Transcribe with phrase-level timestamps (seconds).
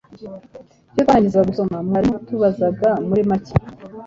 [0.93, 3.53] iyo twarangizaga gusoma mwarimu yatubazaga muri make